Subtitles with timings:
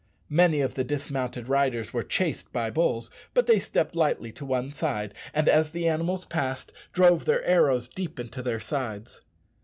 [0.31, 4.71] Many of the dismounted riders were chased by bulls; but they stepped lightly to one
[4.71, 9.21] side, and, as the animals passed, drove their arrows deep into their sides.